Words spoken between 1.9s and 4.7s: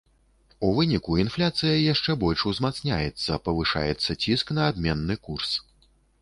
яшчэ больш узмацняецца, павышаецца ціск на